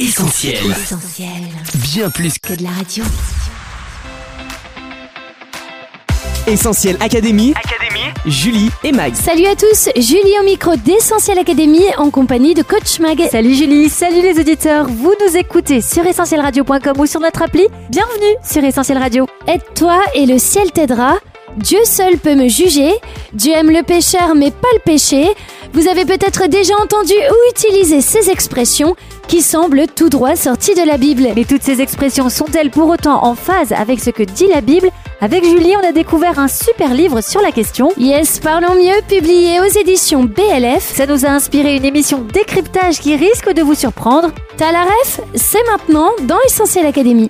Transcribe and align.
Essentiel. 0.00 0.54
Essentiel. 0.70 1.28
Bien 1.74 2.08
plus 2.08 2.38
que 2.38 2.54
Que 2.54 2.58
de 2.58 2.62
la 2.62 2.70
radio. 2.70 3.04
Essentiel 6.46 6.96
Académie, 7.00 7.52
Académie. 7.54 8.10
Julie 8.24 8.70
et 8.82 8.92
Mag. 8.92 9.14
Salut 9.14 9.44
à 9.44 9.54
tous, 9.54 9.90
Julie 9.96 10.38
au 10.40 10.44
micro 10.44 10.74
d'Essentiel 10.76 11.38
Académie 11.38 11.84
en 11.98 12.08
compagnie 12.08 12.54
de 12.54 12.62
Coach 12.62 12.98
Mag. 12.98 13.20
Salut 13.30 13.54
Julie, 13.54 13.90
salut 13.90 14.22
les 14.22 14.40
auditeurs, 14.40 14.86
vous 14.88 15.12
nous 15.20 15.36
écoutez 15.36 15.82
sur 15.82 16.06
essentielradio.com 16.06 16.98
ou 16.98 17.04
sur 17.04 17.20
notre 17.20 17.42
appli. 17.42 17.68
Bienvenue 17.90 18.36
sur 18.42 18.64
Essentiel 18.64 18.96
Radio. 18.96 19.26
Aide-toi 19.46 20.00
et 20.14 20.24
le 20.24 20.38
ciel 20.38 20.72
t'aidera. 20.72 21.18
Dieu 21.58 21.80
seul 21.84 22.16
peut 22.16 22.36
me 22.36 22.48
juger. 22.48 22.92
Dieu 23.34 23.52
aime 23.52 23.70
le 23.70 23.82
pécheur 23.82 24.34
mais 24.34 24.50
pas 24.50 24.68
le 24.72 24.80
péché. 24.80 25.26
Vous 25.72 25.86
avez 25.86 26.04
peut-être 26.04 26.48
déjà 26.48 26.74
entendu 26.82 27.12
ou 27.12 27.50
utilisé 27.50 28.00
ces 28.00 28.28
expressions 28.30 28.96
qui 29.28 29.40
semblent 29.40 29.86
tout 29.86 30.08
droit 30.08 30.34
sorties 30.34 30.74
de 30.74 30.84
la 30.84 30.96
Bible. 30.96 31.28
Mais 31.36 31.44
toutes 31.44 31.62
ces 31.62 31.80
expressions 31.80 32.28
sont-elles 32.28 32.70
pour 32.70 32.88
autant 32.88 33.24
en 33.24 33.36
phase 33.36 33.72
avec 33.72 34.00
ce 34.00 34.10
que 34.10 34.24
dit 34.24 34.48
la 34.48 34.60
Bible? 34.60 34.90
Avec 35.20 35.44
Julie, 35.44 35.74
on 35.80 35.86
a 35.86 35.92
découvert 35.92 36.38
un 36.38 36.48
super 36.48 36.92
livre 36.92 37.20
sur 37.20 37.40
la 37.40 37.52
question. 37.52 37.92
Yes, 37.96 38.40
parlons 38.40 38.74
mieux, 38.74 39.00
publié 39.08 39.60
aux 39.60 39.78
éditions 39.78 40.24
BLF. 40.24 40.82
Ça 40.82 41.06
nous 41.06 41.24
a 41.24 41.28
inspiré 41.28 41.76
une 41.76 41.84
émission 41.84 42.20
décryptage 42.20 42.98
qui 42.98 43.14
risque 43.14 43.52
de 43.52 43.62
vous 43.62 43.74
surprendre. 43.74 44.32
T'as 44.56 44.72
C'est 45.34 45.64
maintenant 45.70 46.10
dans 46.24 46.38
Essentiel 46.46 46.86
Académie. 46.86 47.28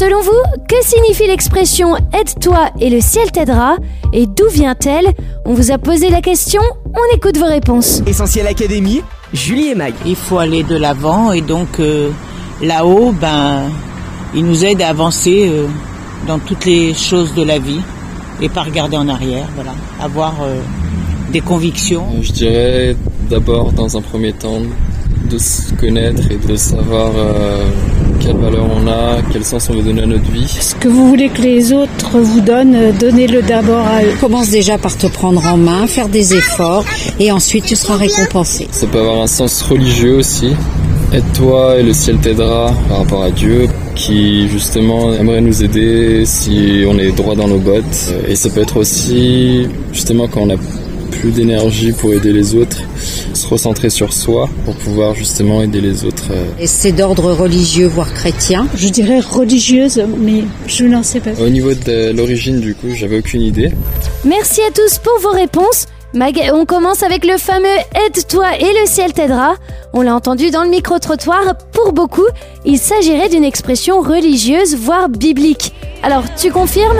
Selon 0.00 0.22
vous, 0.22 0.62
que 0.66 0.76
signifie 0.82 1.26
l'expression 1.26 1.94
aide-toi 2.18 2.70
et 2.80 2.88
le 2.88 3.02
ciel 3.02 3.30
t'aidera 3.30 3.76
Et 4.14 4.24
d'où 4.24 4.48
vient-elle? 4.50 5.12
On 5.44 5.52
vous 5.52 5.72
a 5.72 5.76
posé 5.76 6.08
la 6.08 6.22
question, 6.22 6.62
on 6.86 7.14
écoute 7.14 7.36
vos 7.36 7.44
réponses. 7.44 8.02
Essentiel 8.06 8.46
Académie, 8.46 9.02
Julie 9.34 9.68
et 9.68 9.74
Mag. 9.74 9.92
Il 10.06 10.16
faut 10.16 10.38
aller 10.38 10.62
de 10.62 10.74
l'avant 10.74 11.32
et 11.32 11.42
donc 11.42 11.80
euh, 11.80 12.08
là-haut, 12.62 13.12
ben, 13.12 13.64
il 14.34 14.46
nous 14.46 14.64
aide 14.64 14.80
à 14.80 14.88
avancer 14.88 15.50
euh, 15.50 15.66
dans 16.26 16.38
toutes 16.38 16.64
les 16.64 16.94
choses 16.94 17.34
de 17.34 17.42
la 17.42 17.58
vie 17.58 17.82
et 18.40 18.48
pas 18.48 18.62
regarder 18.62 18.96
en 18.96 19.06
arrière, 19.06 19.48
voilà, 19.54 19.74
avoir 20.00 20.40
euh, 20.40 20.62
des 21.30 21.42
convictions. 21.42 22.06
Je 22.22 22.32
dirais 22.32 22.96
d'abord, 23.28 23.70
dans 23.72 23.98
un 23.98 24.00
premier 24.00 24.32
temps, 24.32 24.62
de 25.28 25.36
se 25.36 25.74
connaître 25.74 26.22
et 26.30 26.38
de 26.38 26.56
savoir 26.56 27.12
euh, 27.14 27.64
quelle 28.20 28.36
valeur 28.36 28.66
on 28.70 28.86
a, 28.86 29.22
quel 29.32 29.44
sens 29.44 29.68
on 29.70 29.74
veut 29.74 29.82
donner 29.82 30.02
à 30.02 30.06
notre 30.06 30.30
vie. 30.30 30.46
Ce 30.46 30.74
que 30.74 30.88
vous 30.88 31.08
voulez 31.08 31.28
que 31.30 31.42
les 31.42 31.72
autres 31.72 32.18
vous 32.18 32.40
donnent, 32.40 32.74
euh, 32.74 32.92
donnez-le 32.92 33.42
d'abord 33.42 33.86
à 33.86 34.04
eux. 34.04 34.12
Commence 34.20 34.50
déjà 34.50 34.78
par 34.78 34.96
te 34.96 35.06
prendre 35.06 35.44
en 35.46 35.56
main, 35.56 35.86
faire 35.86 36.08
des 36.08 36.34
efforts 36.34 36.84
et 37.18 37.32
ensuite 37.32 37.64
tu 37.64 37.74
seras 37.74 37.96
récompensé. 37.96 38.68
Ça 38.70 38.86
peut 38.86 39.00
avoir 39.00 39.22
un 39.22 39.26
sens 39.26 39.62
religieux 39.62 40.16
aussi. 40.16 40.54
Aide-toi 41.12 41.78
et 41.78 41.82
le 41.82 41.92
ciel 41.92 42.18
t'aidera 42.18 42.72
par 42.88 42.98
rapport 42.98 43.22
à 43.24 43.30
Dieu 43.30 43.66
qui 43.96 44.48
justement 44.48 45.12
aimerait 45.12 45.40
nous 45.40 45.64
aider 45.64 46.24
si 46.24 46.84
on 46.86 46.98
est 46.98 47.10
droit 47.10 47.34
dans 47.34 47.48
nos 47.48 47.58
bottes. 47.58 48.14
Et 48.28 48.36
ça 48.36 48.48
peut 48.50 48.60
être 48.60 48.76
aussi 48.76 49.66
justement 49.92 50.28
quand 50.28 50.42
on 50.42 50.50
a 50.50 50.56
plus 51.20 51.32
d'énergie 51.32 51.92
pour 51.92 52.12
aider 52.14 52.32
les 52.32 52.54
autres, 52.54 52.78
se 53.34 53.46
recentrer 53.46 53.90
sur 53.90 54.12
soi 54.12 54.48
pour 54.64 54.74
pouvoir 54.74 55.14
justement 55.14 55.62
aider 55.62 55.80
les 55.82 56.04
autres. 56.04 56.28
euh. 56.30 56.44
Et 56.58 56.66
c'est 56.66 56.92
d'ordre 56.92 57.32
religieux 57.32 57.86
voire 57.88 58.12
chrétien. 58.14 58.66
Je 58.74 58.88
dirais 58.88 59.20
religieuse, 59.20 60.02
mais 60.18 60.44
je 60.66 60.84
n'en 60.84 61.02
sais 61.02 61.20
pas. 61.20 61.30
Au 61.40 61.48
niveau 61.50 61.74
de 61.74 62.10
l'origine 62.12 62.60
du 62.60 62.74
coup, 62.74 62.88
j'avais 62.94 63.18
aucune 63.18 63.42
idée. 63.42 63.70
Merci 64.24 64.62
à 64.62 64.70
tous 64.72 64.98
pour 64.98 65.18
vos 65.20 65.36
réponses. 65.36 65.86
Mag, 66.14 66.40
on 66.54 66.64
commence 66.64 67.02
avec 67.02 67.24
le 67.24 67.36
fameux 67.36 67.68
Aide-toi 68.06 68.56
et 68.58 68.80
le 68.80 68.86
ciel 68.86 69.12
t'aidera. 69.12 69.54
On 69.92 70.00
l'a 70.00 70.14
entendu 70.14 70.50
dans 70.50 70.64
le 70.64 70.70
micro-trottoir. 70.70 71.54
Pour 71.72 71.92
beaucoup, 71.92 72.26
il 72.64 72.78
s'agirait 72.78 73.28
d'une 73.28 73.44
expression 73.44 74.00
religieuse, 74.00 74.74
voire 74.74 75.08
biblique. 75.08 75.72
Alors, 76.02 76.24
tu 76.34 76.50
confirmes? 76.50 76.98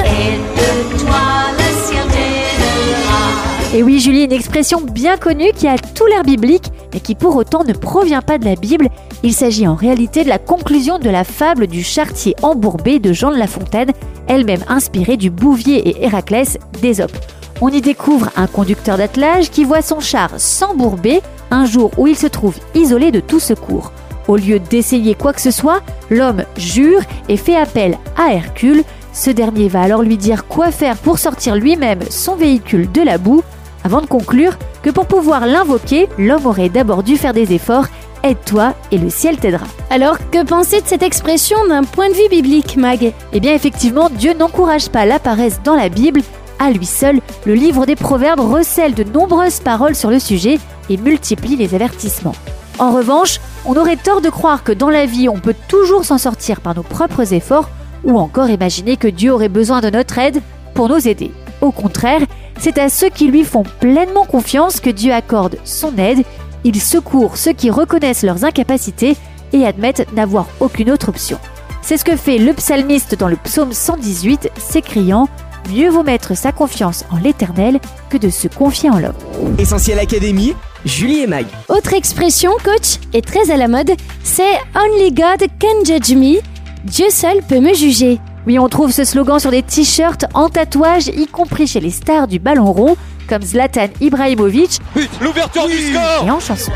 Et 3.72 3.84
oui, 3.84 4.00
Julie, 4.00 4.25
une 4.25 4.32
expression 4.32 4.81
bien 4.81 5.16
connue 5.16 5.53
qui 5.54 5.69
a 5.69 5.78
tout 5.78 6.04
l'air 6.06 6.25
biblique, 6.25 6.72
mais 6.92 6.98
qui 6.98 7.14
pour 7.14 7.36
autant 7.36 7.62
ne 7.62 7.72
provient 7.72 8.20
pas 8.20 8.36
de 8.36 8.44
la 8.44 8.56
Bible. 8.56 8.88
Il 9.22 9.32
s'agit 9.32 9.69
en 9.69 9.76
réalité 9.76 10.25
de 10.25 10.28
la 10.28 10.41
conclusion 10.41 10.98
de 10.98 11.08
la 11.08 11.22
fable 11.22 11.69
du 11.69 11.84
chartier 11.84 12.34
embourbé 12.42 12.98
de 12.98 13.12
Jean 13.12 13.31
de 13.31 13.36
La 13.36 13.47
Fontaine, 13.47 13.92
elle-même 14.26 14.64
inspirée 14.66 15.16
du 15.16 15.31
Bouvier 15.31 15.88
et 15.88 16.04
Héraclès 16.04 16.58
d'Ésope. 16.82 17.16
On 17.60 17.69
y 17.69 17.81
découvre 17.81 18.31
un 18.34 18.48
conducteur 18.48 18.97
d'attelage 18.97 19.50
qui 19.50 19.62
voit 19.62 19.82
son 19.82 20.00
char 20.00 20.31
s'embourber 20.37 21.20
un 21.52 21.64
jour 21.64 21.92
où 21.97 22.08
il 22.08 22.16
se 22.16 22.26
trouve 22.26 22.56
isolé 22.75 23.12
de 23.12 23.20
tout 23.20 23.38
secours. 23.38 23.92
Au 24.26 24.34
lieu 24.34 24.58
d'essayer 24.58 25.14
quoi 25.14 25.32
que 25.32 25.41
ce 25.41 25.52
soit, 25.52 25.81
l'homme 26.10 26.42
jure 26.56 27.02
et 27.28 27.37
fait 27.37 27.56
appel 27.56 27.97
à 28.16 28.32
Hercule. 28.32 28.82
Ce 29.12 29.31
dernier 29.31 29.69
va 29.69 29.82
alors 29.82 30.02
lui 30.02 30.16
dire 30.16 30.47
quoi 30.47 30.72
faire 30.72 30.97
pour 30.97 31.19
sortir 31.19 31.54
lui-même 31.54 32.00
son 32.10 32.34
véhicule 32.34 32.91
de 32.91 33.02
la 33.02 33.19
boue, 33.19 33.42
avant 33.84 34.00
de 34.00 34.06
conclure 34.06 34.58
que 34.82 34.91
pour 34.91 35.06
pouvoir 35.06 35.46
l'invoquer, 35.46 36.08
l'homme 36.18 36.46
aurait 36.46 36.68
d'abord 36.68 37.02
dû 37.02 37.16
faire 37.16 37.34
des 37.34 37.52
efforts. 37.52 37.86
Aide-toi 38.22 38.74
et 38.91 38.98
le 38.98 39.08
ciel 39.08 39.38
t'aidera. 39.38 39.66
Alors, 39.88 40.18
que 40.30 40.44
penser 40.44 40.80
de 40.82 40.86
cette 40.86 41.02
expression 41.02 41.56
d'un 41.66 41.84
point 41.84 42.10
de 42.10 42.14
vue 42.14 42.28
biblique, 42.28 42.76
Mag? 42.76 43.12
Eh 43.32 43.40
bien, 43.40 43.54
effectivement, 43.54 44.10
Dieu 44.10 44.34
n'encourage 44.34 44.90
pas 44.90 45.06
la 45.06 45.19
paresse 45.19 45.60
dans 45.64 45.74
la 45.74 45.88
Bible. 45.88 46.20
À 46.58 46.70
lui 46.70 46.84
seul, 46.84 47.20
le 47.46 47.54
livre 47.54 47.86
des 47.86 47.96
Proverbes 47.96 48.40
recèle 48.40 48.92
de 48.92 49.04
nombreuses 49.04 49.60
paroles 49.60 49.94
sur 49.94 50.10
le 50.10 50.19
sujet 50.19 50.58
et 50.90 50.98
multiplie 50.98 51.56
les 51.56 51.74
avertissements. 51.74 52.34
En 52.78 52.92
revanche, 52.92 53.40
on 53.64 53.76
aurait 53.76 53.96
tort 53.96 54.20
de 54.20 54.28
croire 54.28 54.64
que 54.64 54.72
dans 54.72 54.90
la 54.90 55.06
vie, 55.06 55.28
on 55.28 55.38
peut 55.38 55.54
toujours 55.69 56.04
s'en 56.04 56.19
sortir 56.19 56.60
par 56.60 56.74
nos 56.74 56.82
propres 56.82 57.32
efforts 57.32 57.70
ou 58.04 58.19
encore 58.19 58.50
imaginer 58.50 58.96
que 58.96 59.08
Dieu 59.08 59.32
aurait 59.32 59.48
besoin 59.48 59.80
de 59.80 59.90
notre 59.90 60.19
aide 60.19 60.42
pour 60.74 60.88
nous 60.88 61.08
aider. 61.08 61.30
Au 61.60 61.72
contraire, 61.72 62.22
c'est 62.59 62.78
à 62.78 62.88
ceux 62.88 63.09
qui 63.09 63.28
lui 63.28 63.44
font 63.44 63.65
pleinement 63.81 64.25
confiance 64.25 64.81
que 64.81 64.91
Dieu 64.91 65.12
accorde 65.12 65.56
son 65.65 65.97
aide. 65.98 66.25
Il 66.65 66.81
secourt 66.81 67.37
ceux 67.37 67.53
qui 67.53 67.71
reconnaissent 67.71 68.22
leurs 68.22 68.44
incapacités 68.44 69.16
et 69.53 69.66
admettent 69.66 70.12
n'avoir 70.12 70.47
aucune 70.60 70.91
autre 70.91 71.09
option. 71.09 71.38
C'est 71.82 71.97
ce 71.97 72.04
que 72.04 72.16
fait 72.16 72.38
le 72.38 72.53
psalmiste 72.53 73.19
dans 73.19 73.28
le 73.28 73.37
psaume 73.37 73.72
118, 73.72 74.50
s'écriant 74.59 75.28
Mieux 75.70 75.91
vaut 75.91 76.03
mettre 76.03 76.37
sa 76.37 76.53
confiance 76.53 77.04
en 77.10 77.19
l'Éternel 77.19 77.81
que 78.09 78.16
de 78.16 78.28
se 78.28 78.49
confier 78.49 78.91
en 78.91 78.99
l'homme. 78.99 79.15
Essentiel 79.59 79.99
Académie, 79.99 80.54
Julie 80.84 81.20
et 81.20 81.26
Mag. 81.26 81.47
Autre 81.69 81.94
expression, 81.94 82.53
coach, 82.65 82.99
est 83.12 83.25
très 83.25 83.50
à 83.50 83.56
la 83.56 83.69
mode, 83.69 83.93
c'est 84.22 84.59
Only 84.75 85.12
God 85.12 85.47
can 85.60 85.84
judge 85.84 86.15
me. 86.15 86.41
Dieu 86.84 87.06
seul 87.10 87.43
peut 87.43 87.60
me 87.60 87.75
juger. 87.75 88.19
Oui, 88.46 88.58
on 88.58 88.68
trouve 88.68 88.90
ce 88.90 89.04
slogan 89.04 89.38
sur 89.38 89.50
des 89.50 89.62
t-shirts, 89.62 90.24
en 90.32 90.48
tatouage, 90.48 91.08
y 91.08 91.26
compris 91.26 91.66
chez 91.66 91.78
les 91.78 91.90
stars 91.90 92.26
du 92.26 92.38
ballon 92.38 92.72
rond, 92.72 92.96
comme 93.28 93.42
Zlatan 93.42 93.88
Ibrahimovic 94.00 94.80
L'ouverture 95.20 95.68
du 95.68 95.76
score 95.76 96.24
et 96.26 96.30
en 96.30 96.40
chanson. 96.40 96.72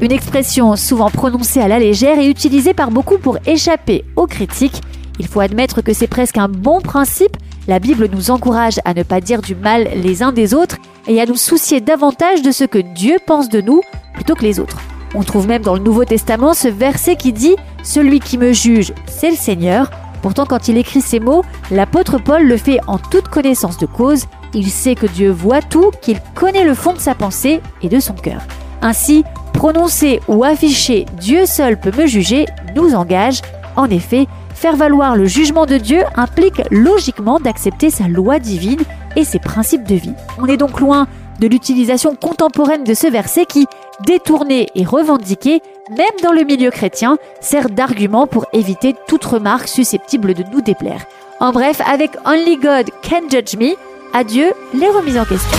Une 0.00 0.12
expression 0.12 0.76
souvent 0.76 1.10
prononcée 1.10 1.60
à 1.60 1.66
la 1.66 1.80
légère 1.80 2.20
et 2.20 2.28
utilisée 2.28 2.72
par 2.72 2.92
beaucoup 2.92 3.18
pour 3.18 3.38
échapper 3.46 4.04
aux 4.14 4.28
critiques. 4.28 4.80
Il 5.18 5.26
faut 5.26 5.40
admettre 5.40 5.82
que 5.82 5.92
c'est 5.92 6.06
presque 6.06 6.38
un 6.38 6.48
bon 6.48 6.80
principe. 6.80 7.36
La 7.66 7.80
Bible 7.80 8.08
nous 8.12 8.30
encourage 8.30 8.78
à 8.84 8.94
ne 8.94 9.02
pas 9.02 9.20
dire 9.20 9.42
du 9.42 9.56
mal 9.56 9.88
les 9.96 10.22
uns 10.22 10.32
des 10.32 10.54
autres 10.54 10.76
et 11.08 11.20
à 11.20 11.26
nous 11.26 11.36
soucier 11.36 11.80
davantage 11.80 12.42
de 12.42 12.52
ce 12.52 12.64
que 12.64 12.78
Dieu 12.78 13.16
pense 13.26 13.48
de 13.48 13.60
nous 13.60 13.80
plutôt 14.14 14.34
que 14.34 14.42
les 14.42 14.60
autres. 14.60 14.78
On 15.16 15.22
trouve 15.22 15.46
même 15.46 15.62
dans 15.62 15.74
le 15.74 15.80
Nouveau 15.80 16.04
Testament 16.04 16.54
ce 16.54 16.68
verset 16.68 17.16
qui 17.16 17.32
dit⁇ 17.32 17.52
Celui 17.84 18.18
qui 18.18 18.38
me 18.38 18.52
juge, 18.52 18.92
c'est 19.06 19.30
le 19.30 19.36
Seigneur⁇ 19.36 19.86
Pourtant, 20.22 20.46
quand 20.46 20.68
il 20.68 20.78
écrit 20.78 21.02
ces 21.02 21.20
mots, 21.20 21.44
l'apôtre 21.70 22.16
Paul 22.16 22.44
le 22.46 22.56
fait 22.56 22.80
en 22.86 22.96
toute 22.96 23.28
connaissance 23.28 23.76
de 23.76 23.84
cause. 23.84 24.24
Il 24.54 24.70
sait 24.70 24.94
que 24.94 25.06
Dieu 25.06 25.30
voit 25.30 25.60
tout, 25.60 25.90
qu'il 26.00 26.18
connaît 26.34 26.64
le 26.64 26.72
fond 26.72 26.94
de 26.94 26.98
sa 26.98 27.14
pensée 27.14 27.60
et 27.82 27.90
de 27.90 28.00
son 28.00 28.14
cœur. 28.14 28.40
Ainsi, 28.80 29.22
prononcer 29.52 30.22
ou 30.26 30.42
afficher 30.42 31.04
Dieu 31.20 31.44
seul 31.44 31.78
peut 31.78 31.92
me 31.94 32.06
juger 32.06 32.46
nous 32.74 32.94
engage. 32.94 33.42
En 33.76 33.90
effet, 33.90 34.26
faire 34.54 34.76
valoir 34.76 35.14
le 35.14 35.26
jugement 35.26 35.66
de 35.66 35.76
Dieu 35.76 36.04
implique 36.16 36.62
logiquement 36.70 37.38
d'accepter 37.38 37.90
sa 37.90 38.08
loi 38.08 38.38
divine 38.38 38.80
et 39.16 39.24
ses 39.24 39.38
principes 39.38 39.84
de 39.86 39.94
vie. 39.94 40.14
On 40.38 40.46
est 40.46 40.56
donc 40.56 40.80
loin 40.80 41.06
de 41.38 41.48
l'utilisation 41.48 42.16
contemporaine 42.16 42.84
de 42.84 42.94
ce 42.94 43.08
verset 43.08 43.44
qui, 43.44 43.66
détourné 44.06 44.68
et 44.74 44.84
revendiqué, 44.84 45.60
même 45.90 46.06
dans 46.22 46.32
le 46.32 46.44
milieu 46.44 46.70
chrétien, 46.70 47.18
sert 47.40 47.68
d'argument 47.68 48.26
pour 48.26 48.46
éviter 48.52 48.94
toute 49.06 49.24
remarque 49.24 49.68
susceptible 49.68 50.34
de 50.34 50.44
nous 50.52 50.60
déplaire. 50.60 51.04
En 51.40 51.52
bref, 51.52 51.80
avec 51.86 52.12
Only 52.24 52.56
God 52.56 52.90
Can 53.02 53.28
Judge 53.30 53.56
Me, 53.56 53.74
adieu 54.12 54.52
les 54.72 54.88
remises 54.88 55.18
en 55.18 55.24
question. 55.24 55.58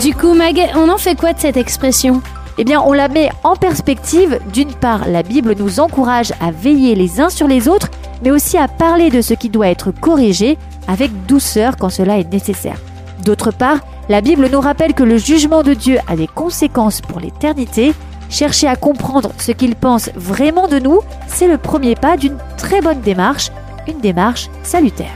Du 0.00 0.14
coup, 0.14 0.34
Mag, 0.34 0.70
on 0.74 0.88
en 0.88 0.98
fait 0.98 1.14
quoi 1.14 1.32
de 1.32 1.40
cette 1.40 1.56
expression? 1.56 2.22
Eh 2.58 2.64
bien, 2.64 2.82
on 2.82 2.92
la 2.92 3.08
met 3.08 3.30
en 3.44 3.56
perspective. 3.56 4.38
D'une 4.52 4.72
part, 4.72 5.08
la 5.08 5.22
Bible 5.22 5.54
nous 5.58 5.80
encourage 5.80 6.32
à 6.40 6.50
veiller 6.50 6.94
les 6.94 7.20
uns 7.20 7.30
sur 7.30 7.46
les 7.48 7.68
autres, 7.68 7.88
mais 8.22 8.30
aussi 8.30 8.58
à 8.58 8.68
parler 8.68 9.10
de 9.10 9.22
ce 9.22 9.34
qui 9.34 9.48
doit 9.48 9.68
être 9.68 9.92
corrigé 9.92 10.58
avec 10.88 11.26
douceur 11.26 11.76
quand 11.78 11.90
cela 11.90 12.18
est 12.18 12.30
nécessaire. 12.30 12.78
D'autre 13.24 13.50
part, 13.50 13.78
La 14.08 14.20
Bible 14.20 14.48
nous 14.50 14.60
rappelle 14.60 14.94
que 14.94 15.02
le 15.02 15.18
jugement 15.18 15.62
de 15.62 15.74
Dieu 15.74 15.98
a 16.08 16.16
des 16.16 16.26
conséquences 16.26 17.00
pour 17.00 17.20
l'éternité. 17.20 17.92
Chercher 18.28 18.68
à 18.68 18.76
comprendre 18.76 19.32
ce 19.38 19.52
qu'il 19.52 19.74
pense 19.74 20.10
vraiment 20.14 20.68
de 20.68 20.78
nous, 20.78 21.00
c'est 21.26 21.48
le 21.48 21.58
premier 21.58 21.94
pas 21.94 22.16
d'une 22.16 22.38
très 22.56 22.80
bonne 22.80 23.00
démarche, 23.00 23.50
une 23.88 24.00
démarche 24.00 24.48
salutaire. 24.62 25.14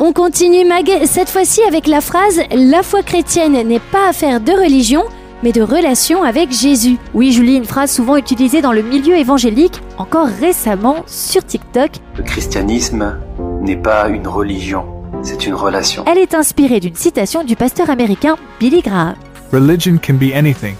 On 0.00 0.12
continue 0.12 0.64
Mag, 0.64 0.88
cette 1.06 1.28
fois-ci 1.28 1.60
avec 1.62 1.86
la 1.86 2.00
phrase 2.00 2.40
La 2.52 2.82
foi 2.84 3.02
chrétienne 3.02 3.66
n'est 3.66 3.80
pas 3.80 4.08
affaire 4.08 4.40
de 4.40 4.52
religion, 4.52 5.04
mais 5.42 5.52
de 5.52 5.62
relation 5.62 6.22
avec 6.22 6.52
Jésus. 6.52 6.98
Oui, 7.14 7.32
Julie, 7.32 7.56
une 7.56 7.64
phrase 7.64 7.92
souvent 7.92 8.16
utilisée 8.16 8.60
dans 8.60 8.72
le 8.72 8.82
milieu 8.82 9.16
évangélique, 9.16 9.80
encore 9.96 10.26
récemment 10.26 11.04
sur 11.06 11.44
TikTok. 11.44 11.90
Le 12.16 12.22
christianisme 12.22 13.18
n'est 13.60 13.76
pas 13.76 14.08
une 14.08 14.26
religion, 14.28 14.86
c'est 15.22 15.46
une 15.46 15.54
relation. 15.54 16.04
Elle 16.06 16.18
est 16.18 16.34
inspirée 16.34 16.80
d'une 16.80 16.94
citation 16.94 17.44
du 17.44 17.56
pasteur 17.56 17.90
américain 17.90 18.36
Billy 18.60 18.80
Graham. 18.82 19.14
Religion 19.52 19.98
can 19.98 20.14
be 20.14 20.34
anything, 20.34 20.74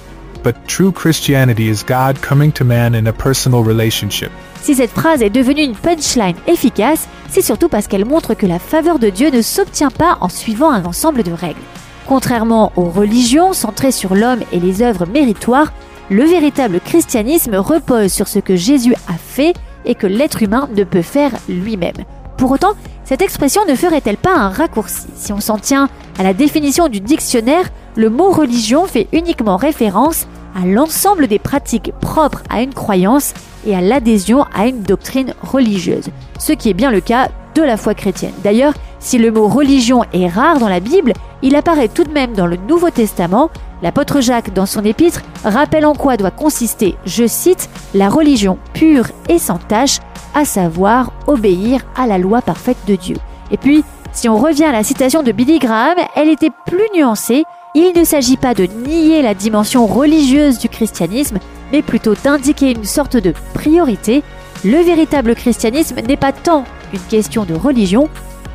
but 0.44 0.54
true 0.66 0.92
Christianity 0.92 1.68
is 1.68 1.82
God 1.86 2.20
coming 2.20 2.52
to 2.52 2.64
man 2.64 2.94
in 2.94 3.06
a 3.06 3.12
personal 3.12 3.62
relationship. 3.62 4.30
Si 4.60 4.74
cette 4.74 4.90
phrase 4.90 5.22
est 5.22 5.30
devenue 5.30 5.62
une 5.62 5.74
punchline 5.74 6.36
efficace, 6.46 7.08
c'est 7.28 7.42
surtout 7.42 7.68
parce 7.68 7.86
qu'elle 7.86 8.04
montre 8.04 8.34
que 8.34 8.46
la 8.46 8.58
faveur 8.58 8.98
de 8.98 9.08
Dieu 9.08 9.30
ne 9.30 9.42
s'obtient 9.42 9.90
pas 9.90 10.18
en 10.20 10.28
suivant 10.28 10.70
un 10.70 10.84
ensemble 10.84 11.22
de 11.22 11.32
règles. 11.32 11.60
Contrairement 12.06 12.72
aux 12.76 12.88
religions 12.90 13.52
centrées 13.52 13.92
sur 13.92 14.14
l'homme 14.14 14.40
et 14.52 14.60
les 14.60 14.82
œuvres 14.82 15.06
méritoires, 15.06 15.72
le 16.10 16.24
véritable 16.24 16.80
christianisme 16.80 17.56
repose 17.56 18.12
sur 18.12 18.28
ce 18.28 18.38
que 18.38 18.56
Jésus 18.56 18.94
a 19.08 19.14
fait 19.14 19.54
et 19.84 19.94
que 19.94 20.06
l'être 20.06 20.42
humain 20.42 20.68
ne 20.74 20.84
peut 20.84 21.02
faire 21.02 21.32
lui-même. 21.48 22.04
Pour 22.38 22.50
autant, 22.50 22.74
cette 23.08 23.22
expression 23.22 23.62
ne 23.66 23.74
ferait-elle 23.74 24.18
pas 24.18 24.36
un 24.36 24.50
raccourci 24.50 25.06
Si 25.14 25.32
on 25.32 25.40
s'en 25.40 25.56
tient 25.56 25.88
à 26.18 26.22
la 26.22 26.34
définition 26.34 26.88
du 26.88 27.00
dictionnaire, 27.00 27.70
le 27.96 28.10
mot 28.10 28.30
religion 28.30 28.84
fait 28.84 29.08
uniquement 29.14 29.56
référence 29.56 30.26
à 30.54 30.66
l'ensemble 30.66 31.26
des 31.26 31.38
pratiques 31.38 31.94
propres 32.02 32.42
à 32.50 32.60
une 32.60 32.74
croyance 32.74 33.32
et 33.66 33.74
à 33.74 33.80
l'adhésion 33.80 34.44
à 34.54 34.66
une 34.66 34.82
doctrine 34.82 35.32
religieuse, 35.40 36.10
ce 36.38 36.52
qui 36.52 36.68
est 36.68 36.74
bien 36.74 36.90
le 36.90 37.00
cas 37.00 37.30
de 37.54 37.62
la 37.62 37.78
foi 37.78 37.94
chrétienne. 37.94 38.34
D'ailleurs, 38.44 38.74
si 39.00 39.18
le 39.18 39.30
mot 39.30 39.48
religion 39.48 40.04
est 40.12 40.28
rare 40.28 40.58
dans 40.58 40.68
la 40.68 40.80
Bible, 40.80 41.12
il 41.42 41.54
apparaît 41.54 41.88
tout 41.88 42.04
de 42.04 42.12
même 42.12 42.34
dans 42.34 42.46
le 42.46 42.56
Nouveau 42.56 42.90
Testament. 42.90 43.50
L'apôtre 43.82 44.20
Jacques, 44.20 44.52
dans 44.52 44.66
son 44.66 44.84
épître, 44.84 45.22
rappelle 45.44 45.86
en 45.86 45.94
quoi 45.94 46.16
doit 46.16 46.32
consister, 46.32 46.96
je 47.04 47.26
cite, 47.26 47.70
la 47.94 48.08
religion 48.08 48.58
pure 48.74 49.06
et 49.28 49.38
sans 49.38 49.58
tache, 49.58 49.98
à 50.34 50.44
savoir 50.44 51.12
obéir 51.26 51.82
à 51.96 52.06
la 52.06 52.18
loi 52.18 52.42
parfaite 52.42 52.78
de 52.86 52.96
Dieu. 52.96 53.16
Et 53.50 53.56
puis, 53.56 53.84
si 54.12 54.28
on 54.28 54.36
revient 54.36 54.64
à 54.64 54.72
la 54.72 54.82
citation 54.82 55.22
de 55.22 55.32
Billy 55.32 55.58
Graham, 55.58 55.96
elle 56.16 56.28
était 56.28 56.50
plus 56.66 56.88
nuancée. 56.94 57.44
Il 57.74 57.92
ne 57.94 58.04
s'agit 58.04 58.36
pas 58.36 58.54
de 58.54 58.64
nier 58.64 59.22
la 59.22 59.34
dimension 59.34 59.86
religieuse 59.86 60.58
du 60.58 60.68
christianisme, 60.68 61.38
mais 61.70 61.82
plutôt 61.82 62.14
d'indiquer 62.14 62.72
une 62.72 62.84
sorte 62.84 63.16
de 63.16 63.32
priorité. 63.54 64.24
Le 64.64 64.78
véritable 64.78 65.36
christianisme 65.36 66.00
n'est 66.00 66.16
pas 66.16 66.32
tant 66.32 66.64
une 66.92 67.00
question 67.00 67.44
de 67.44 67.54
religion 67.54 68.08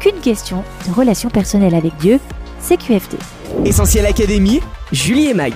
qu'une 0.03 0.19
question 0.19 0.63
de 0.87 0.93
relation 0.93 1.29
personnelle 1.29 1.75
avec 1.75 1.95
Dieu. 1.97 2.19
C'est 2.59 2.77
QFT. 2.77 3.15
Essentiel 3.65 4.05
Académie, 4.05 4.59
Julie 4.91 5.27
et 5.27 5.33
Mag. 5.33 5.53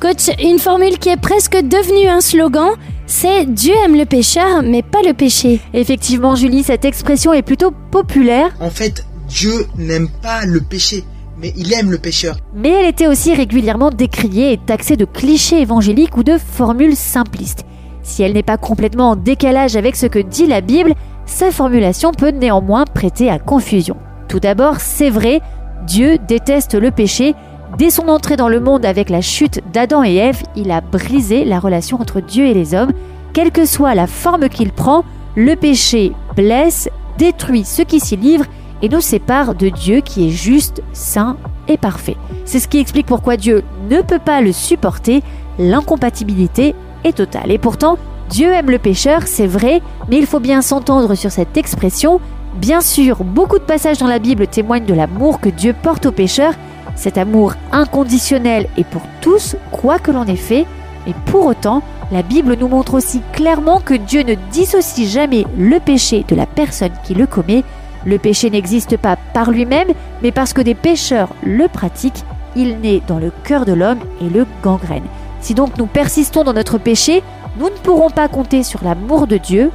Coach, 0.00 0.30
une 0.42 0.58
formule 0.58 0.98
qui 0.98 1.10
est 1.10 1.20
presque 1.20 1.56
devenue 1.56 2.08
un 2.08 2.20
slogan, 2.20 2.70
c'est 3.06 3.44
Dieu 3.44 3.74
aime 3.84 3.96
le 3.96 4.06
pécheur, 4.06 4.62
mais 4.62 4.82
pas 4.82 5.02
le 5.06 5.12
péché. 5.12 5.60
Effectivement, 5.74 6.34
Julie, 6.34 6.62
cette 6.62 6.84
expression 6.84 7.32
est 7.32 7.42
plutôt 7.42 7.72
populaire. 7.90 8.50
En 8.60 8.70
fait, 8.70 9.04
Dieu 9.28 9.66
n'aime 9.76 10.08
pas 10.22 10.46
le 10.46 10.60
péché, 10.60 11.04
mais 11.38 11.52
il 11.56 11.72
aime 11.74 11.90
le 11.90 11.98
pécheur. 11.98 12.36
Mais 12.54 12.70
elle 12.70 12.86
était 12.86 13.06
aussi 13.06 13.34
régulièrement 13.34 13.90
décriée 13.90 14.52
et 14.52 14.58
taxée 14.58 14.96
de 14.96 15.04
clichés 15.04 15.60
évangéliques 15.60 16.16
ou 16.16 16.22
de 16.22 16.38
formules 16.38 16.96
simplistes. 16.96 17.64
Si 18.02 18.22
elle 18.22 18.32
n'est 18.32 18.42
pas 18.42 18.56
complètement 18.56 19.10
en 19.10 19.16
décalage 19.16 19.76
avec 19.76 19.96
ce 19.96 20.06
que 20.06 20.18
dit 20.18 20.46
la 20.46 20.60
Bible, 20.60 20.94
sa 21.32 21.50
formulation 21.50 22.12
peut 22.12 22.30
néanmoins 22.30 22.84
prêter 22.84 23.30
à 23.30 23.38
confusion. 23.38 23.96
Tout 24.28 24.38
d'abord, 24.38 24.80
c'est 24.80 25.10
vrai, 25.10 25.40
Dieu 25.86 26.18
déteste 26.28 26.74
le 26.74 26.90
péché. 26.90 27.34
Dès 27.78 27.88
son 27.88 28.08
entrée 28.08 28.36
dans 28.36 28.50
le 28.50 28.60
monde 28.60 28.84
avec 28.84 29.08
la 29.08 29.22
chute 29.22 29.60
d'Adam 29.72 30.04
et 30.04 30.14
Ève, 30.14 30.42
il 30.56 30.70
a 30.70 30.82
brisé 30.82 31.44
la 31.44 31.58
relation 31.58 31.98
entre 32.00 32.20
Dieu 32.20 32.46
et 32.46 32.54
les 32.54 32.74
hommes. 32.74 32.92
Quelle 33.32 33.50
que 33.50 33.64
soit 33.64 33.94
la 33.94 34.06
forme 34.06 34.50
qu'il 34.50 34.72
prend, 34.72 35.04
le 35.34 35.56
péché 35.56 36.12
blesse, 36.36 36.90
détruit 37.16 37.64
ceux 37.64 37.84
qui 37.84 37.98
s'y 37.98 38.16
livrent 38.16 38.46
et 38.82 38.90
nous 38.90 39.00
sépare 39.00 39.54
de 39.54 39.70
Dieu 39.70 40.00
qui 40.00 40.28
est 40.28 40.32
juste, 40.32 40.82
saint 40.92 41.38
et 41.66 41.78
parfait. 41.78 42.16
C'est 42.44 42.58
ce 42.58 42.68
qui 42.68 42.78
explique 42.78 43.06
pourquoi 43.06 43.38
Dieu 43.38 43.64
ne 43.88 44.02
peut 44.02 44.18
pas 44.18 44.42
le 44.42 44.52
supporter, 44.52 45.22
l'incompatibilité 45.58 46.74
est 47.04 47.16
totale. 47.16 47.50
Et 47.50 47.58
pourtant, 47.58 47.96
Dieu 48.32 48.50
aime 48.50 48.70
le 48.70 48.78
pécheur, 48.78 49.24
c'est 49.26 49.46
vrai, 49.46 49.82
mais 50.08 50.16
il 50.16 50.24
faut 50.24 50.40
bien 50.40 50.62
s'entendre 50.62 51.14
sur 51.14 51.30
cette 51.30 51.58
expression. 51.58 52.18
Bien 52.54 52.80
sûr, 52.80 53.24
beaucoup 53.24 53.58
de 53.58 53.64
passages 53.64 53.98
dans 53.98 54.06
la 54.06 54.18
Bible 54.18 54.46
témoignent 54.46 54.86
de 54.86 54.94
l'amour 54.94 55.38
que 55.38 55.50
Dieu 55.50 55.74
porte 55.74 56.06
aux 56.06 56.12
pécheurs. 56.12 56.54
Cet 56.96 57.18
amour 57.18 57.52
inconditionnel 57.72 58.68
est 58.78 58.86
pour 58.86 59.02
tous, 59.20 59.56
quoi 59.70 59.98
que 59.98 60.10
l'on 60.10 60.24
ait 60.24 60.36
fait. 60.36 60.64
Et 61.06 61.12
pour 61.26 61.44
autant, 61.44 61.82
la 62.10 62.22
Bible 62.22 62.56
nous 62.58 62.68
montre 62.68 62.94
aussi 62.94 63.20
clairement 63.34 63.80
que 63.80 63.92
Dieu 63.92 64.22
ne 64.22 64.34
dissocie 64.50 65.06
jamais 65.06 65.44
le 65.58 65.78
péché 65.78 66.24
de 66.26 66.34
la 66.34 66.46
personne 66.46 66.92
qui 67.04 67.12
le 67.12 67.26
commet. 67.26 67.64
Le 68.06 68.16
péché 68.16 68.48
n'existe 68.48 68.96
pas 68.96 69.16
par 69.34 69.50
lui-même, 69.50 69.88
mais 70.22 70.32
parce 70.32 70.54
que 70.54 70.62
des 70.62 70.74
pécheurs 70.74 71.34
le 71.42 71.68
pratiquent, 71.68 72.24
il 72.56 72.80
naît 72.80 73.02
dans 73.06 73.18
le 73.18 73.30
cœur 73.44 73.66
de 73.66 73.74
l'homme 73.74 74.00
et 74.22 74.30
le 74.30 74.46
gangrène. 74.62 75.04
Si 75.42 75.52
donc 75.52 75.76
nous 75.76 75.86
persistons 75.86 76.44
dans 76.44 76.54
notre 76.54 76.78
péché, 76.78 77.22
nous 77.58 77.66
ne 77.66 77.76
pourrons 77.82 78.10
pas 78.10 78.28
compter 78.28 78.62
sur 78.62 78.82
l'amour 78.82 79.26
de 79.26 79.36
Dieu. 79.36 79.70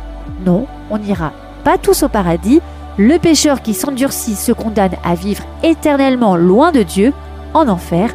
Non, 0.45 0.65
on 0.89 0.97
n'ira 0.97 1.31
pas 1.63 1.77
tous 1.77 2.03
au 2.03 2.09
paradis. 2.09 2.61
Le 2.97 3.19
pécheur 3.19 3.61
qui 3.61 3.73
s'endurcit 3.73 4.35
se 4.35 4.51
condamne 4.51 4.95
à 5.03 5.13
vivre 5.13 5.43
éternellement 5.63 6.35
loin 6.35 6.71
de 6.71 6.81
Dieu, 6.81 7.13
en 7.53 7.67
enfer. 7.67 8.09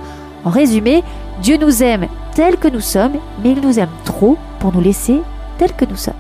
En 0.44 0.50
résumé, 0.50 1.04
Dieu 1.40 1.56
nous 1.56 1.82
aime 1.82 2.08
tels 2.34 2.56
que 2.56 2.68
nous 2.68 2.80
sommes, 2.80 3.18
mais 3.42 3.50
il 3.52 3.60
nous 3.60 3.78
aime 3.78 3.90
trop 4.04 4.36
pour 4.58 4.72
nous 4.72 4.80
laisser 4.80 5.20
tels 5.58 5.72
que 5.72 5.84
nous 5.84 5.96
sommes. 5.96 6.14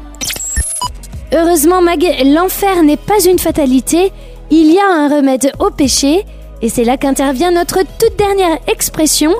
Heureusement, 1.32 1.80
Mag, 1.80 2.04
l'enfer 2.24 2.82
n'est 2.82 2.96
pas 2.96 3.24
une 3.24 3.38
fatalité. 3.38 4.12
Il 4.50 4.70
y 4.70 4.78
a 4.78 4.86
un 4.86 5.08
remède 5.08 5.50
au 5.58 5.70
péché, 5.70 6.24
et 6.60 6.68
c'est 6.68 6.84
là 6.84 6.96
qu'intervient 6.96 7.50
notre 7.50 7.78
toute 7.78 8.18
dernière 8.18 8.58
expression. 8.68 9.32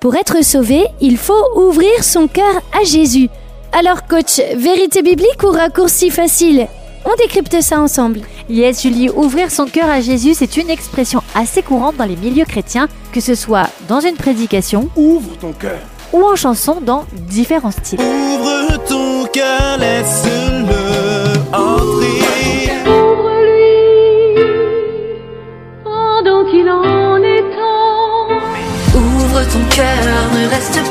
Pour 0.00 0.14
être 0.14 0.44
sauvé, 0.44 0.86
il 1.00 1.16
faut 1.16 1.44
ouvrir 1.56 2.04
son 2.04 2.28
cœur 2.28 2.60
à 2.78 2.84
Jésus. 2.84 3.28
Alors 3.72 4.06
coach, 4.06 4.40
vérité 4.56 5.02
biblique 5.02 5.42
ou 5.42 5.50
raccourci 5.50 6.10
facile? 6.10 6.66
On 7.04 7.14
décrypte 7.16 7.60
ça 7.60 7.78
ensemble. 7.80 8.20
Yes 8.48 8.82
Julie, 8.82 9.10
ouvrir 9.10 9.50
son 9.50 9.66
cœur 9.66 9.88
à 9.88 10.00
Jésus, 10.00 10.34
c'est 10.34 10.56
une 10.56 10.70
expression 10.70 11.22
assez 11.34 11.62
courante 11.62 11.96
dans 11.96 12.06
les 12.06 12.16
milieux 12.16 12.44
chrétiens, 12.44 12.88
que 13.12 13.20
ce 13.20 13.34
soit 13.34 13.68
dans 13.88 14.00
une 14.00 14.16
prédication, 14.16 14.88
ouvre 14.96 15.36
ton 15.38 15.52
cœur, 15.52 15.78
ou 16.12 16.24
en 16.24 16.34
chanson 16.34 16.78
dans 16.80 17.04
différents 17.12 17.70
styles. 17.70 18.00
Ouvre 18.00 18.84
ton 18.88 19.26
cœur, 19.26 19.78
laisse-le 19.78 21.54
entrer. 21.54 22.72
Ouvre-lui 22.86 24.42
pendant 25.84 26.44
qu'il 26.50 26.68
en 26.68 27.22
est 27.22 27.42
temps. 27.42 28.28
Ouvre 28.96 29.42
ton 29.52 29.76
cœur, 29.76 30.04
ne 30.34 30.48
reste. 30.48 30.87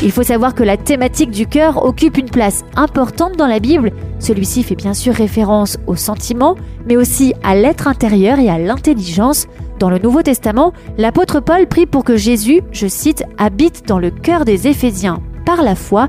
Il 0.00 0.12
faut 0.12 0.22
savoir 0.22 0.54
que 0.54 0.62
la 0.62 0.76
thématique 0.76 1.32
du 1.32 1.48
cœur 1.48 1.84
occupe 1.84 2.18
une 2.18 2.30
place 2.30 2.64
importante 2.76 3.36
dans 3.36 3.48
la 3.48 3.58
Bible. 3.58 3.90
Celui-ci 4.20 4.62
fait 4.62 4.76
bien 4.76 4.94
sûr 4.94 5.12
référence 5.12 5.76
aux 5.88 5.96
sentiments, 5.96 6.54
mais 6.86 6.96
aussi 6.96 7.34
à 7.42 7.56
l'être 7.56 7.88
intérieur 7.88 8.38
et 8.38 8.48
à 8.48 8.58
l'intelligence. 8.58 9.48
Dans 9.80 9.90
le 9.90 9.98
Nouveau 9.98 10.22
Testament, 10.22 10.72
l'apôtre 10.98 11.40
Paul 11.40 11.66
prie 11.66 11.86
pour 11.86 12.04
que 12.04 12.16
Jésus, 12.16 12.62
je 12.70 12.86
cite, 12.86 13.24
habite 13.38 13.88
dans 13.88 13.98
le 13.98 14.10
cœur 14.10 14.44
des 14.44 14.68
Éphésiens 14.68 15.20
par 15.44 15.62
la 15.62 15.74
foi. 15.74 16.08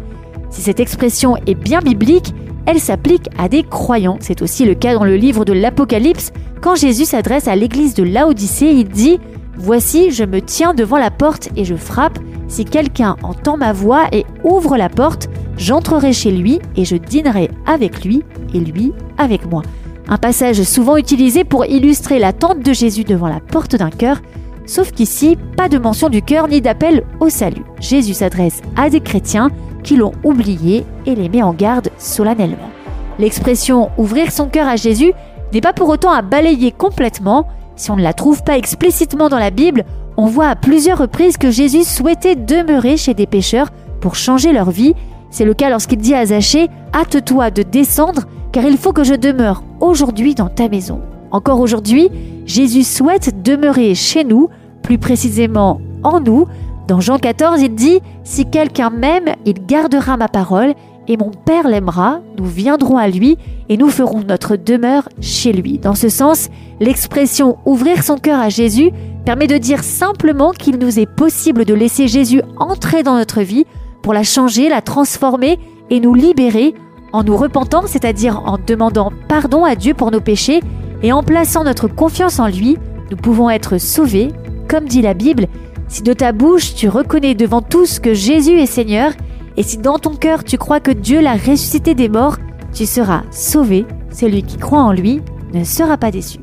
Si 0.52 0.62
cette 0.62 0.80
expression 0.80 1.36
est 1.48 1.56
bien 1.56 1.80
biblique, 1.80 2.36
elle 2.68 2.80
s'applique 2.80 3.30
à 3.40 3.50
des 3.50 3.64
croyants. 3.64 4.18
C'est 4.20 4.44
aussi 4.44 4.66
le 4.66 4.76
cas 4.76 4.94
dans 4.94 5.04
le 5.04 5.16
livre 5.16 5.46
de 5.46 5.54
l'Apocalypse. 5.54 6.32
Quand 6.62 6.76
Jésus 6.76 7.06
s'adresse 7.06 7.48
à 7.48 7.56
l'église 7.56 7.96
de 7.96 8.04
Laodicée, 8.04 8.72
il 8.72 8.88
dit 8.88 9.20
Voici, 9.58 10.12
je 10.12 10.24
me 10.24 10.42
tiens 10.42 10.76
devant 10.76 10.98
la 11.00 11.10
porte 11.10 11.50
et 11.56 11.66
je 11.66 11.76
frappe. 11.76 12.20
Si 12.50 12.66
quelqu'un 12.66 13.16
entend 13.22 13.58
ma 13.58 13.72
voix 13.72 14.08
et 14.12 14.26
ouvre 14.44 14.76
la 14.76 14.90
porte, 14.90 15.30
j'entrerai 15.56 16.12
chez 16.14 16.32
lui 16.32 16.60
et 16.76 16.84
je 16.84 16.96
dînerai 16.96 17.52
avec 17.66 18.04
lui 18.04 18.24
et 18.54 18.60
lui 18.60 18.92
avec 19.18 19.50
moi. 19.50 19.62
Un 20.10 20.18
passage 20.18 20.64
souvent 20.64 20.98
utilisé 20.98 21.44
pour 21.44 21.66
illustrer 21.68 22.18
l'attente 22.18 22.62
de 22.62 22.74
Jésus 22.74 23.04
devant 23.04 23.28
la 23.28 23.40
porte 23.40 23.76
d'un 23.76 23.92
cœur, 23.92 24.20
sauf 24.66 24.92
qu'ici, 24.92 25.38
pas 25.56 25.70
de 25.70 25.78
mention 25.78 26.10
du 26.10 26.24
cœur 26.24 26.48
ni 26.48 26.60
d'appel 26.60 27.06
au 27.20 27.30
salut. 27.30 27.64
Jésus 27.80 28.16
s'adresse 28.16 28.62
à 28.76 28.90
des 28.90 29.02
chrétiens 29.02 29.52
qui 29.84 29.96
l'ont 29.96 30.14
oublié 30.24 30.84
et 31.06 31.14
les 31.14 31.30
met 31.30 31.44
en 31.44 31.54
garde 31.54 31.90
solennellement. 32.00 32.72
L'expression 33.20 33.92
ouvrir 33.98 34.32
son 34.32 34.48
cœur 34.48 34.68
à 34.68 34.76
Jésus 34.76 35.14
n'est 35.54 35.62
pas 35.62 35.74
pour 35.74 35.90
autant 35.90 36.12
à 36.12 36.24
balayer 36.24 36.72
complètement. 36.72 37.48
Si 37.76 37.92
on 37.92 37.96
ne 37.96 38.02
la 38.02 38.14
trouve 38.14 38.44
pas 38.44 38.58
explicitement 38.58 39.30
dans 39.30 39.38
la 39.38 39.52
Bible, 39.52 39.86
on 40.20 40.26
voit 40.26 40.50
à 40.50 40.56
plusieurs 40.58 40.98
reprises 40.98 41.38
que 41.38 41.50
Jésus 41.50 41.86
souhaitait 41.86 42.36
demeurer 42.36 42.98
chez 42.98 43.14
des 43.14 43.26
pécheurs 43.26 43.70
pour 44.02 44.16
changer 44.16 44.52
leur 44.52 44.70
vie. 44.70 44.94
C'est 45.30 45.46
le 45.46 45.54
cas 45.54 45.70
lorsqu'il 45.70 46.00
dit 46.00 46.14
à 46.14 46.26
Zachée 46.26 46.68
Hâte-toi 46.94 47.52
de 47.52 47.64
descendre, 47.64 48.24
car 48.52 48.66
il 48.66 48.78
faut 48.78 48.92
que 48.92 49.06
je 49.06 49.14
demeure 49.14 49.64
aujourd'hui 49.80 50.36
dans 50.36 50.50
ta 50.50 50.68
maison. 50.68 51.00
Encore 51.32 51.62
aujourd'hui, 51.62 52.10
Jésus 52.46 52.84
souhaite 52.84 53.42
demeurer 53.44 53.96
chez 53.96 54.26
nous, 54.26 54.50
plus 54.84 54.98
précisément 54.98 55.80
en 56.04 56.20
nous. 56.20 56.48
Dans 56.90 57.00
Jean 57.00 57.18
14, 57.18 57.62
il 57.62 57.74
dit 57.74 58.02
Si 58.26 58.44
quelqu'un 58.46 58.90
m'aime, 58.90 59.36
il 59.46 59.66
gardera 59.66 60.18
ma 60.18 60.28
parole, 60.28 60.74
et 61.10 61.18
mon 61.18 61.32
Père 61.32 61.68
l'aimera, 61.68 62.22
nous 62.38 62.46
viendrons 62.46 62.98
à 62.98 63.08
lui, 63.08 63.38
et 63.68 63.78
nous 63.78 63.90
ferons 63.90 64.22
notre 64.22 64.56
demeure 64.56 65.10
chez 65.20 65.52
lui. 65.52 65.80
Dans 65.80 65.96
ce 65.96 66.08
sens, 66.08 66.50
l'expression 66.80 67.58
ouvrir 67.66 68.04
son 68.04 68.18
cœur 68.18 68.40
à 68.40 68.50
Jésus 68.50 68.92
permet 69.26 69.48
de 69.48 69.58
dire 69.58 69.84
simplement 69.84 70.52
qu'il 70.52 70.78
nous 70.78 71.00
est 71.00 71.12
possible 71.12 71.66
de 71.66 71.74
laisser 71.74 72.08
Jésus 72.08 72.44
entrer 72.58 73.02
dans 73.02 73.16
notre 73.16 73.42
vie 73.42 73.66
pour 74.04 74.14
la 74.14 74.24
changer, 74.24 74.70
la 74.70 74.82
transformer 74.82 75.58
et 75.90 76.00
nous 76.00 76.14
libérer 76.14 76.76
en 77.12 77.24
nous 77.24 77.36
repentant, 77.36 77.88
c'est-à-dire 77.88 78.44
en 78.46 78.60
demandant 78.64 79.12
pardon 79.28 79.66
à 79.66 79.76
Dieu 79.76 79.96
pour 79.96 80.12
nos 80.12 80.22
péchés 80.22 80.62
et 81.02 81.12
en 81.12 81.24
plaçant 81.24 81.64
notre 81.64 81.88
confiance 81.88 82.40
en 82.40 82.48
lui, 82.48 82.78
nous 83.10 83.18
pouvons 83.18 83.50
être 83.50 83.80
sauvés. 83.80 84.30
Comme 84.68 84.86
dit 84.86 85.02
la 85.02 85.16
Bible, 85.16 85.48
si 85.88 86.04
de 86.04 86.14
ta 86.14 86.34
bouche 86.34 86.76
tu 86.76 86.88
reconnais 86.88 87.34
devant 87.34 87.64
tous 87.64 88.00
que 88.00 88.14
Jésus 88.14 88.60
est 88.60 88.68
Seigneur, 88.68 89.14
et 89.60 89.64
si 89.64 89.78
dans 89.78 90.00
ton 90.00 90.16
cœur 90.16 90.46
tu 90.46 90.58
crois 90.58 90.80
que 90.80 90.90
Dieu 90.90 91.20
l'a 91.20 91.34
ressuscité 91.34 91.94
des 91.94 92.08
morts, 92.08 92.38
tu 92.74 92.86
seras 92.86 93.24
sauvé. 93.30 93.86
Celui 94.10 94.42
qui 94.42 94.58
croit 94.58 94.82
en 94.82 94.94
lui 94.94 95.22
ne 95.54 95.66
sera 95.66 95.98
pas 95.98 96.12
déçu. 96.12 96.40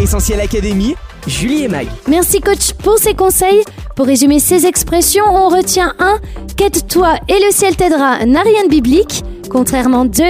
Essentiel 0.00 0.40
Académie, 0.40 0.94
Julie 1.26 1.64
et 1.64 1.68
Mag. 1.68 1.88
Merci 2.08 2.40
coach 2.40 2.72
pour 2.74 2.98
ces 2.98 3.14
conseils. 3.14 3.64
Pour 3.96 4.06
résumer 4.06 4.38
ces 4.38 4.64
expressions, 4.64 5.24
on 5.28 5.48
retient 5.48 5.94
1. 5.98 6.18
Quête-toi 6.56 7.16
et 7.28 7.44
le 7.44 7.50
ciel 7.50 7.74
t'aidera 7.74 8.24
n'a 8.24 8.42
rien 8.42 8.64
de 8.64 8.70
biblique. 8.70 9.24
Contrairement 9.50 10.04
2 10.04 10.22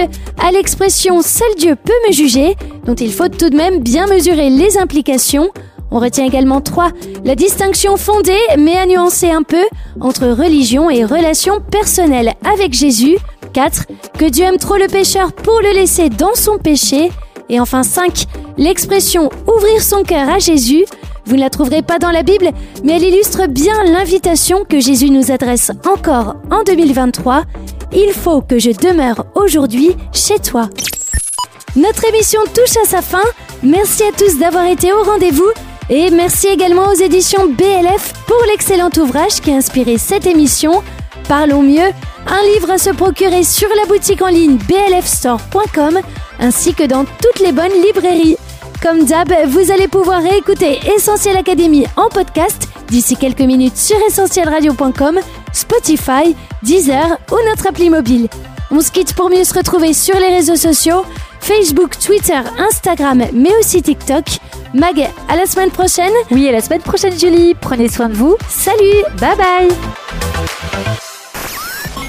à 0.43 0.51
l'expression 0.51 1.21
seul 1.21 1.55
Dieu 1.57 1.75
peut 1.75 1.93
me 2.07 2.13
juger, 2.13 2.55
dont 2.85 2.95
il 2.95 3.13
faut 3.13 3.29
tout 3.29 3.51
de 3.51 3.55
même 3.55 3.79
bien 3.79 4.07
mesurer 4.07 4.49
les 4.49 4.79
implications. 4.79 5.51
On 5.93 5.99
retient 5.99 6.25
également 6.25 6.59
3. 6.59 6.89
La 7.23 7.35
distinction 7.35 7.97
fondée, 7.97 8.39
mais 8.57 8.75
à 8.75 8.87
nuancer 8.87 9.29
un 9.29 9.43
peu, 9.43 9.63
entre 10.01 10.25
religion 10.27 10.89
et 10.89 11.05
relation 11.05 11.61
personnelle 11.61 12.33
avec 12.43 12.73
Jésus. 12.73 13.15
4. 13.53 13.85
Que 14.17 14.25
Dieu 14.25 14.43
aime 14.43 14.57
trop 14.57 14.77
le 14.77 14.87
pécheur 14.87 15.31
pour 15.33 15.61
le 15.61 15.71
laisser 15.71 16.09
dans 16.09 16.33
son 16.33 16.57
péché. 16.57 17.11
Et 17.47 17.59
enfin 17.59 17.83
5. 17.83 18.25
L'expression 18.57 19.29
ouvrir 19.47 19.83
son 19.83 20.01
cœur 20.01 20.29
à 20.29 20.39
Jésus. 20.39 20.83
Vous 21.25 21.35
ne 21.35 21.41
la 21.41 21.51
trouverez 21.51 21.83
pas 21.83 21.99
dans 21.99 22.09
la 22.09 22.23
Bible, 22.23 22.49
mais 22.83 22.93
elle 22.93 23.03
illustre 23.03 23.47
bien 23.47 23.83
l'invitation 23.83 24.65
que 24.67 24.79
Jésus 24.79 25.11
nous 25.11 25.31
adresse 25.31 25.71
encore 25.85 26.37
en 26.49 26.63
2023. 26.63 27.43
Il 27.93 28.13
faut 28.13 28.41
que 28.41 28.57
je 28.57 28.71
demeure 28.71 29.25
aujourd'hui 29.35 29.95
chez 30.11 30.39
toi. 30.39 30.69
Notre 31.75 32.05
émission 32.05 32.41
touche 32.51 32.77
à 32.83 32.87
sa 32.87 33.03
fin. 33.03 33.23
Merci 33.61 34.01
à 34.03 34.11
tous 34.11 34.39
d'avoir 34.39 34.65
été 34.65 34.91
au 34.91 35.03
rendez-vous. 35.03 35.51
Et 35.89 36.09
merci 36.09 36.47
également 36.47 36.87
aux 36.87 36.93
éditions 36.93 37.47
BLF 37.47 38.13
pour 38.25 38.41
l'excellent 38.47 38.89
ouvrage 38.97 39.41
qui 39.41 39.51
a 39.51 39.55
inspiré 39.55 39.97
cette 39.97 40.25
émission. 40.25 40.83
Parlons 41.27 41.61
mieux, 41.61 41.91
un 42.27 42.43
livre 42.53 42.71
à 42.71 42.77
se 42.77 42.89
procurer 42.89 43.43
sur 43.43 43.69
la 43.69 43.85
boutique 43.85 44.21
en 44.21 44.27
ligne 44.27 44.57
blfstore.com 44.57 45.99
ainsi 46.39 46.73
que 46.73 46.83
dans 46.83 47.05
toutes 47.05 47.39
les 47.39 47.51
bonnes 47.51 47.81
librairies. 47.85 48.37
Comme 48.81 49.05
d'hab, 49.05 49.33
vous 49.47 49.71
allez 49.71 49.87
pouvoir 49.87 50.21
réécouter 50.21 50.79
Essentiel 50.95 51.37
Académie 51.37 51.85
en 51.95 52.09
podcast 52.09 52.67
d'ici 52.87 53.15
quelques 53.15 53.39
minutes 53.39 53.77
sur 53.77 53.97
essentielradio.com, 54.07 55.19
Spotify, 55.53 56.35
Deezer 56.63 57.17
ou 57.31 57.49
notre 57.49 57.67
appli 57.67 57.89
mobile. 57.89 58.27
On 58.71 58.81
se 58.81 58.91
quitte 58.91 59.13
pour 59.13 59.29
mieux 59.29 59.43
se 59.43 59.53
retrouver 59.53 59.93
sur 59.93 60.15
les 60.19 60.29
réseaux 60.29 60.55
sociaux, 60.55 61.05
Facebook, 61.39 61.97
Twitter, 61.99 62.39
Instagram, 62.57 63.23
mais 63.33 63.51
aussi 63.59 63.81
TikTok. 63.81 64.25
Mag, 64.73 65.07
à 65.29 65.35
la 65.35 65.45
semaine 65.45 65.69
prochaine. 65.69 66.13
Oui, 66.31 66.47
à 66.47 66.51
la 66.51 66.61
semaine 66.61 66.81
prochaine 66.81 67.17
Julie. 67.17 67.53
Prenez 67.53 67.89
soin 67.89 68.09
de 68.09 68.15
vous. 68.15 68.35
Salut, 68.49 69.03
bye 69.19 69.35
bye. 69.37 69.69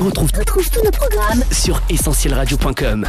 On 0.00 0.04
retrouve, 0.06 0.30
tous 0.32 0.82
nos 0.84 0.90
programmes 0.90 1.44
sur 1.50 1.80
essentielradio.com. 1.88 3.06